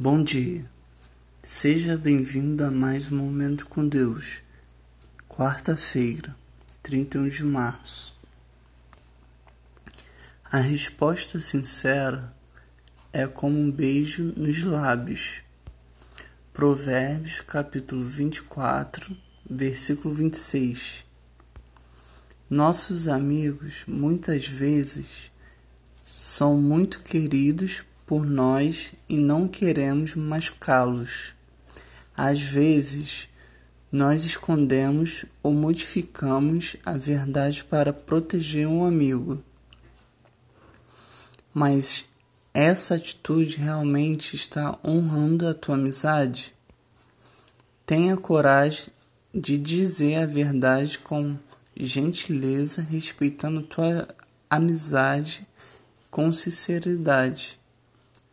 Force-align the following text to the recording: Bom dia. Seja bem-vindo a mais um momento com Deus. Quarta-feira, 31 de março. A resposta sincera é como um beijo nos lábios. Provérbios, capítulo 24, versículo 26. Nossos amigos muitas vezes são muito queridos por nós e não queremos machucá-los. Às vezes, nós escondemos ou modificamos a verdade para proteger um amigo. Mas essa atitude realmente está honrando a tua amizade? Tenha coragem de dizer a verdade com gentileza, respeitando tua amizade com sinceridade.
Bom 0.00 0.22
dia. 0.22 0.64
Seja 1.42 1.96
bem-vindo 1.96 2.64
a 2.64 2.70
mais 2.70 3.10
um 3.10 3.16
momento 3.16 3.66
com 3.66 3.84
Deus. 3.84 4.42
Quarta-feira, 5.28 6.36
31 6.84 7.28
de 7.28 7.42
março. 7.42 8.16
A 10.44 10.58
resposta 10.58 11.40
sincera 11.40 12.32
é 13.12 13.26
como 13.26 13.58
um 13.58 13.72
beijo 13.72 14.32
nos 14.36 14.62
lábios. 14.62 15.42
Provérbios, 16.52 17.40
capítulo 17.40 18.04
24, 18.04 19.16
versículo 19.50 20.14
26. 20.14 21.04
Nossos 22.48 23.08
amigos 23.08 23.82
muitas 23.88 24.46
vezes 24.46 25.32
são 26.04 26.56
muito 26.56 27.00
queridos 27.00 27.82
por 28.08 28.24
nós 28.24 28.94
e 29.06 29.18
não 29.18 29.46
queremos 29.46 30.14
machucá-los. 30.14 31.34
Às 32.16 32.40
vezes, 32.40 33.28
nós 33.92 34.24
escondemos 34.24 35.26
ou 35.42 35.52
modificamos 35.52 36.74
a 36.86 36.92
verdade 36.92 37.62
para 37.64 37.92
proteger 37.92 38.66
um 38.66 38.82
amigo. 38.82 39.44
Mas 41.52 42.06
essa 42.54 42.94
atitude 42.94 43.58
realmente 43.58 44.34
está 44.34 44.78
honrando 44.82 45.46
a 45.46 45.52
tua 45.52 45.74
amizade? 45.74 46.54
Tenha 47.84 48.16
coragem 48.16 48.86
de 49.34 49.58
dizer 49.58 50.16
a 50.16 50.26
verdade 50.26 50.98
com 50.98 51.36
gentileza, 51.76 52.80
respeitando 52.80 53.60
tua 53.60 54.08
amizade 54.48 55.46
com 56.10 56.32
sinceridade. 56.32 57.58